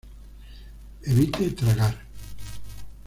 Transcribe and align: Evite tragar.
Evite 1.09 1.55
tragar. 1.55 1.95